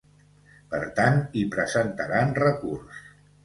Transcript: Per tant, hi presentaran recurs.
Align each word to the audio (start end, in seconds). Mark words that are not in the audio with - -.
Per 0.71 0.79
tant, 1.01 1.21
hi 1.41 1.45
presentaran 1.57 2.35
recurs. 2.43 3.09